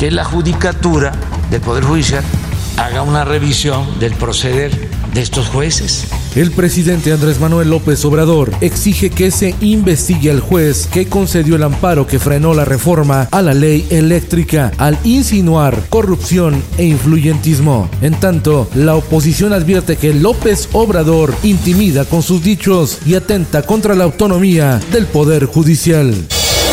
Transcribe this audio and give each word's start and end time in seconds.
que 0.00 0.10
la 0.10 0.24
judicatura 0.24 1.12
del 1.50 1.60
Poder 1.60 1.84
Judicial 1.84 2.24
haga 2.78 3.02
una 3.02 3.22
revisión 3.22 3.98
del 3.98 4.14
proceder 4.14 4.70
de 5.12 5.20
estos 5.20 5.48
jueces. 5.48 6.06
El 6.34 6.52
presidente 6.52 7.12
Andrés 7.12 7.38
Manuel 7.38 7.68
López 7.68 8.02
Obrador 8.06 8.50
exige 8.62 9.10
que 9.10 9.30
se 9.30 9.54
investigue 9.60 10.30
al 10.30 10.40
juez 10.40 10.86
que 10.86 11.06
concedió 11.06 11.56
el 11.56 11.64
amparo 11.64 12.06
que 12.06 12.18
frenó 12.18 12.54
la 12.54 12.64
reforma 12.64 13.28
a 13.30 13.42
la 13.42 13.52
ley 13.52 13.86
eléctrica 13.90 14.72
al 14.78 14.98
insinuar 15.04 15.78
corrupción 15.90 16.64
e 16.78 16.84
influyentismo. 16.84 17.90
En 18.00 18.18
tanto, 18.18 18.70
la 18.74 18.94
oposición 18.94 19.52
advierte 19.52 19.98
que 19.98 20.14
López 20.14 20.70
Obrador 20.72 21.34
intimida 21.42 22.06
con 22.06 22.22
sus 22.22 22.42
dichos 22.42 23.00
y 23.04 23.16
atenta 23.16 23.64
contra 23.64 23.94
la 23.94 24.04
autonomía 24.04 24.80
del 24.92 25.04
Poder 25.04 25.44
Judicial. 25.44 26.14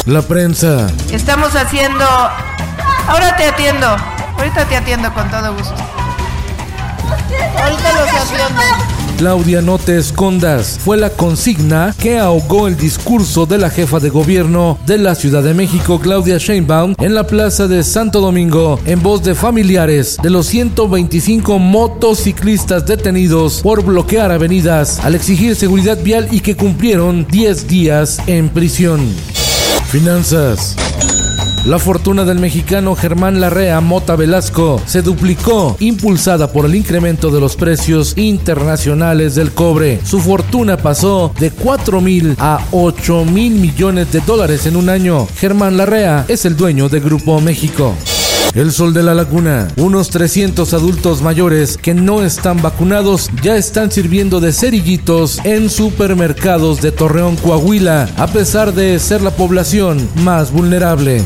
La 0.06 0.22
prensa. 0.22 0.88
Estamos 1.12 1.58
haciendo... 1.58 2.06
Ahora 3.08 3.36
te 3.36 3.46
atiendo. 3.46 3.88
Ahorita 4.38 4.66
te 4.66 4.76
atiendo 4.76 5.14
con 5.14 5.30
todo 5.32 5.54
gusto. 5.54 5.76
Ahorita 7.58 7.90
atiendo. 7.90 8.98
Claudia, 9.18 9.64
no 9.64 9.80
te 9.80 9.98
escondas. 9.98 10.78
Fue 10.84 10.96
la 10.96 11.10
consigna 11.10 11.96
que 11.98 12.20
ahogó 12.20 12.68
el 12.68 12.78
discurso 12.78 13.48
de 13.48 13.58
la 13.58 13.72
jefa 13.72 14.00
de 14.00 14.10
gobierno 14.10 14.78
de 14.86 15.00
la 15.00 15.16
Ciudad 15.16 15.42
de 15.42 15.56
México, 15.56 16.00
Claudia 16.00 16.38
Sheinbaum, 16.38 16.94
en 17.00 17.16
la 17.16 17.26
plaza 17.26 17.68
de 17.68 17.84
Santo 17.84 18.22
Domingo, 18.22 18.80
en 18.86 19.02
voz 19.02 19.24
de 19.24 19.34
familiares 19.34 20.18
de 20.22 20.30
los 20.30 20.46
125 20.46 21.58
motociclistas 21.58 22.86
detenidos 22.86 23.62
por 23.62 23.84
bloquear 23.84 24.32
avenidas 24.32 25.00
al 25.00 25.16
exigir 25.16 25.56
seguridad 25.56 25.98
vial 26.04 26.28
y 26.30 26.42
que 26.42 26.56
cumplieron 26.56 27.26
10 27.28 27.68
días 27.68 28.20
en 28.28 28.50
prisión. 28.50 29.00
Finanzas. 29.88 30.76
La 31.68 31.80
fortuna 31.80 32.24
del 32.24 32.40
mexicano 32.40 32.96
Germán 32.96 33.42
Larrea 33.42 33.82
Mota 33.82 34.16
Velasco 34.16 34.82
se 34.86 35.02
duplicó, 35.02 35.76
impulsada 35.82 36.50
por 36.50 36.66
el 36.66 36.76
incremento 36.76 37.30
de 37.30 37.42
los 37.42 37.58
precios 37.58 38.14
internacionales 38.16 39.36
del 39.36 39.52
cobre. 39.52 40.00
Su 40.06 40.22
fortuna 40.22 40.78
pasó 40.78 41.34
de 41.38 41.52
4 41.52 42.00
mil 42.00 42.38
a 42.40 42.62
8 42.72 43.26
mil 43.26 43.56
millones 43.56 44.14
de 44.14 44.22
dólares 44.22 44.66
en 44.66 44.78
un 44.78 44.88
año. 44.88 45.28
Germán 45.36 45.76
Larrea 45.76 46.24
es 46.30 46.46
el 46.46 46.56
dueño 46.56 46.88
de 46.88 47.02
Grupo 47.02 47.42
México. 47.42 47.94
El 48.56 48.72
Sol 48.72 48.94
de 48.94 49.04
la 49.04 49.14
Laguna. 49.14 49.68
Unos 49.76 50.10
300 50.10 50.74
adultos 50.74 51.22
mayores 51.22 51.76
que 51.76 51.94
no 51.94 52.24
están 52.24 52.62
vacunados 52.62 53.30
ya 53.44 53.58
están 53.58 53.92
sirviendo 53.92 54.40
de 54.40 54.54
cerillitos 54.54 55.42
en 55.44 55.70
supermercados 55.70 56.82
de 56.82 56.94
Torreón, 56.94 57.36
Coahuila, 57.36 58.10
a 58.16 58.28
pesar 58.28 58.74
de 58.74 58.98
ser 59.00 59.22
la 59.22 59.32
población 59.32 60.08
más 60.16 60.54
vulnerable. 60.54 61.26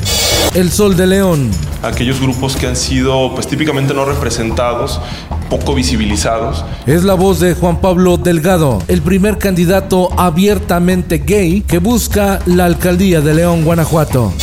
El 0.53 0.72
Sol 0.72 0.97
de 0.97 1.08
León. 1.08 1.50
Aquellos 1.81 2.20
grupos 2.20 2.56
que 2.56 2.67
han 2.67 2.75
sido 2.75 3.34
pues 3.34 3.47
típicamente 3.47 3.94
no 3.94 4.06
representados, 4.06 5.00
poco 5.50 5.73
visibilizados. 5.73 6.66
Es 6.86 7.03
la 7.03 7.14
voz 7.14 7.39
de 7.39 7.53
Juan 7.53 7.80
Pablo 7.80 8.17
Delgado, 8.17 8.81
el 8.88 9.02
primer 9.02 9.38
candidato 9.38 10.09
abiertamente 10.19 11.19
gay 11.19 11.62
que 11.62 11.78
busca 11.78 12.40
la 12.46 12.66
alcaldía 12.66 13.22
de 13.22 13.34
León, 13.34 13.63
Guanajuato. 13.63 14.34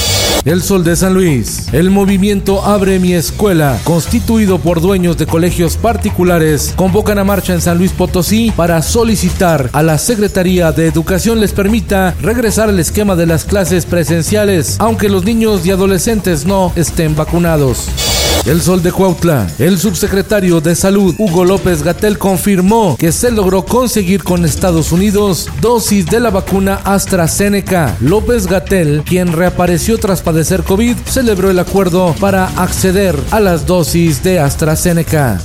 El 0.48 0.62
Sol 0.62 0.82
de 0.82 0.96
San 0.96 1.12
Luis. 1.12 1.66
El 1.74 1.90
movimiento 1.90 2.64
Abre 2.64 2.98
mi 2.98 3.12
escuela, 3.12 3.78
constituido 3.84 4.58
por 4.58 4.80
dueños 4.80 5.18
de 5.18 5.26
colegios 5.26 5.76
particulares, 5.76 6.72
convocan 6.74 7.18
a 7.18 7.24
marcha 7.24 7.52
en 7.52 7.60
San 7.60 7.76
Luis 7.76 7.92
Potosí 7.92 8.50
para 8.56 8.80
solicitar 8.80 9.68
a 9.74 9.82
la 9.82 9.98
Secretaría 9.98 10.72
de 10.72 10.86
Educación 10.86 11.40
les 11.40 11.52
permita 11.52 12.14
regresar 12.22 12.70
al 12.70 12.80
esquema 12.80 13.14
de 13.14 13.26
las 13.26 13.44
clases 13.44 13.84
presenciales, 13.84 14.76
aunque 14.78 15.10
los 15.10 15.22
niños 15.22 15.66
y 15.66 15.70
adolescentes 15.70 16.46
no 16.46 16.72
estén 16.76 17.14
vacunados. 17.14 18.17
El 18.46 18.62
Sol 18.62 18.82
de 18.82 18.92
Cuautla. 18.92 19.46
El 19.58 19.78
subsecretario 19.78 20.60
de 20.60 20.74
Salud, 20.74 21.14
Hugo 21.18 21.44
López 21.44 21.82
Gatel, 21.82 22.16
confirmó 22.16 22.96
que 22.98 23.12
se 23.12 23.30
logró 23.30 23.64
conseguir 23.64 24.24
con 24.24 24.44
Estados 24.44 24.90
Unidos 24.90 25.48
dosis 25.60 26.06
de 26.06 26.20
la 26.20 26.30
vacuna 26.30 26.80
AstraZeneca. 26.84 27.96
López 28.00 28.46
Gatel, 28.46 29.02
quien 29.04 29.32
reapareció 29.32 29.98
tras 29.98 30.22
padecer 30.22 30.62
COVID, 30.62 30.96
celebró 31.04 31.50
el 31.50 31.58
acuerdo 31.58 32.14
para 32.20 32.46
acceder 32.56 33.18
a 33.30 33.40
las 33.40 33.66
dosis 33.66 34.22
de 34.22 34.38
AstraZeneca. 34.38 35.40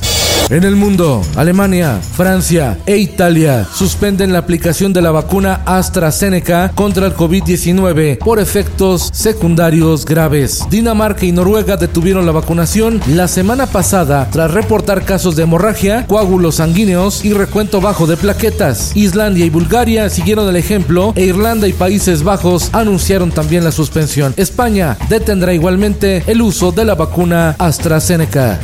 En 0.50 0.64
el 0.66 0.76
mundo, 0.76 1.22
Alemania, 1.36 2.00
Francia 2.02 2.78
e 2.86 2.98
Italia 2.98 3.66
suspenden 3.74 4.34
la 4.34 4.40
aplicación 4.40 4.92
de 4.92 5.02
la 5.02 5.12
vacuna 5.12 5.62
AstraZeneca 5.66 6.72
contra 6.76 7.08
el 7.08 7.16
COVID-19 7.16 8.18
por 8.18 8.40
efectos 8.40 9.10
secundarios 9.14 10.06
graves. 10.06 10.66
Dinamarca 10.70 11.26
y 11.26 11.32
Noruega 11.32 11.78
detuvieron 11.78 12.26
la 12.26 12.34
vacunación 12.34 13.02
la 13.08 13.30
semana 13.30 13.68
pasada 13.68 14.28
tras 14.32 14.52
reportar 14.52 15.06
casos 15.06 15.38
de 15.38 15.44
hemorragia, 15.44 16.06
coágulos 16.08 16.56
sanguíneos 16.56 17.24
y 17.24 17.34
recuento 17.34 17.80
bajo 17.80 18.06
de 18.06 18.18
plaquetas. 18.18 18.92
Islandia 18.96 19.46
y 19.46 19.50
Bulgaria 19.50 20.10
siguieron 20.10 20.50
el 20.50 20.58
ejemplo 20.58 21.14
e 21.16 21.24
Irlanda 21.24 21.68
y 21.68 21.74
Países 21.74 22.24
Bajos 22.24 22.70
anunciaron 22.74 23.32
también 23.32 23.64
la 23.64 23.72
suspensión. 23.72 24.34
España 24.36 24.98
detendrá 25.08 25.54
igualmente 25.54 26.24
el 26.28 26.42
uso 26.42 26.74
de 26.74 26.84
la 26.84 26.96
vacuna 26.96 27.56
AstraZeneca. 27.58 28.60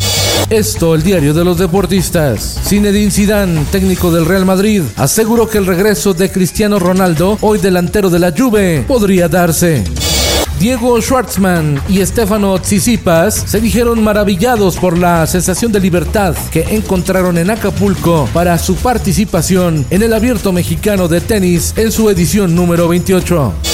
Esto, 0.50 0.96
el 0.96 1.04
diario 1.04 1.36
de 1.36 1.46
los 1.46 1.60
deportistas. 1.60 2.60
Zinedine 2.66 3.12
Zidane, 3.12 3.66
técnico 3.72 4.10
del 4.10 4.26
Real 4.26 4.46
Madrid, 4.46 4.82
aseguró 4.96 5.48
que 5.48 5.60
el 5.60 5.68
regreso 5.68 6.16
de 6.16 6.32
Cristiano 6.32 6.80
Ronaldo, 6.80 7.38
hoy 7.42 7.60
delantero 7.60 8.10
de 8.10 8.18
la 8.18 8.34
Juve, 8.36 8.84
podría 8.88 9.28
darse. 9.28 9.84
Diego 10.60 11.00
Schwartzman 11.00 11.80
y 11.88 12.04
Stefano 12.04 12.58
Tsitsipas 12.58 13.36
se 13.36 13.62
dijeron 13.62 14.04
maravillados 14.04 14.78
por 14.78 14.98
la 14.98 15.28
sensación 15.28 15.72
de 15.72 15.80
libertad 15.80 16.36
que 16.52 16.62
encontraron 16.76 17.38
en 17.38 17.52
Acapulco 17.52 18.28
para 18.34 18.58
su 18.58 18.76
participación 18.76 19.86
en 19.92 20.02
el 20.02 20.14
Abierto 20.14 20.52
Mexicano 20.52 21.08
de 21.08 21.22
Tenis 21.22 21.76
en 21.78 21.92
su 21.92 22.10
edición 22.10 22.56
número 22.56 22.88
28. 22.88 23.69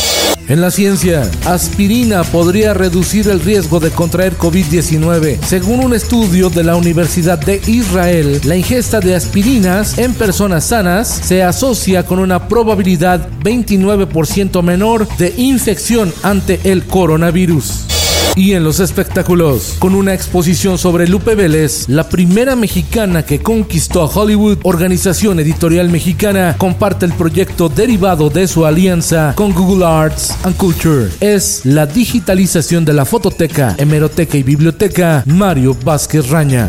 En 0.48 0.62
la 0.62 0.70
ciencia, 0.70 1.30
aspirina 1.46 2.24
podría 2.24 2.76
reducir 2.76 3.28
el 3.30 3.40
riesgo 3.40 3.80
de 3.80 3.90
contraer 3.90 4.38
COVID-19. 4.38 5.40
Según 5.42 5.84
un 5.84 5.96
estudio 5.96 6.52
de 6.52 6.64
la 6.64 6.76
Universidad 6.76 7.40
de 7.40 7.60
Israel, 7.66 8.40
la 8.44 8.56
ingesta 8.56 9.00
de 9.00 9.16
aspirinas 9.16 9.98
en 9.98 10.14
personas 10.14 10.66
sanas 10.66 11.08
se 11.08 11.42
asocia 11.42 12.06
con 12.06 12.20
una 12.20 12.48
probabilidad 12.48 13.28
29% 13.44 14.62
menor 14.62 15.08
de 15.18 15.34
infección 15.36 16.14
ante 16.22 16.60
el 16.64 16.86
coronavirus. 16.86 17.95
Y 18.36 18.54
en 18.54 18.64
los 18.64 18.80
espectáculos, 18.80 19.76
con 19.80 19.96
una 19.96 20.14
exposición 20.14 20.78
sobre 20.78 21.08
Lupe 21.08 21.36
Vélez, 21.36 21.88
la 21.88 22.10
primera 22.10 22.56
mexicana 22.56 23.24
que 23.24 23.40
conquistó 23.40 24.02
a 24.02 24.10
Hollywood, 24.10 24.60
organización 24.64 25.40
editorial 25.40 25.90
mexicana 25.90 26.56
comparte 26.58 27.06
el 27.06 27.14
proyecto 27.14 27.70
derivado 27.70 28.30
de 28.30 28.48
su 28.48 28.66
alianza 28.66 29.34
con 29.36 29.54
Google 29.54 29.86
Arts 29.86 30.36
and 30.44 30.58
Culture. 30.58 31.10
Es 31.22 31.62
la 31.66 31.86
digitalización 31.86 32.84
de 32.84 32.94
la 32.94 33.06
fototeca, 33.06 33.76
hemeroteca 33.78 34.38
y 34.38 34.44
biblioteca 34.44 35.24
Mario 35.26 35.78
Vázquez 35.84 36.30
Raña. 36.30 36.68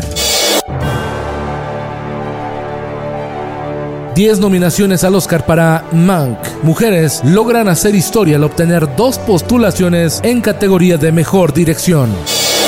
10 4.17 4.39
nominaciones 4.39 5.03
al 5.03 5.13
Oscar 5.13 5.45
para 5.45 5.85
Mank. 5.91 6.39
Mujeres 6.63 7.21
logran 7.23 7.67
hacer 7.67 7.93
historia 7.93 8.37
al 8.37 8.43
obtener 8.45 8.95
dos 8.95 9.19
postulaciones 9.19 10.21
en 10.23 10.41
categoría 10.41 10.97
de 10.97 11.11
mejor 11.11 11.53
dirección. 11.53 12.11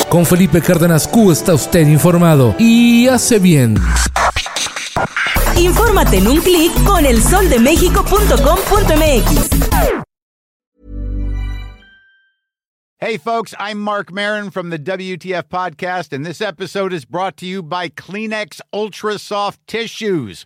Con 0.10 0.28
Felipe 0.28 0.62
Cárdenas 0.62 1.08
Q 1.08 1.32
está 1.32 1.56
usted 1.56 1.88
informado 1.88 2.54
y 2.60 3.08
hace 3.08 3.40
bien. 3.40 3.74
Infórmate 5.58 6.18
en 6.18 6.28
un 6.28 6.40
clic 6.40 6.72
con 6.84 7.04
elsoldemexico.com.mx. 7.04 9.50
Hey, 13.00 13.18
folks, 13.18 13.56
I'm 13.58 13.80
Mark 13.80 14.12
Marin 14.12 14.52
from 14.52 14.70
the 14.70 14.78
WTF 14.78 15.46
Podcast, 15.50 16.14
and 16.14 16.24
this 16.24 16.42
episode 16.42 16.94
is 16.94 17.06
brought 17.06 17.38
to 17.38 17.48
you 17.48 17.64
by 17.64 17.90
Kleenex 17.90 18.62
Ultra 18.72 19.18
Soft 19.18 19.60
Tissues 19.66 20.46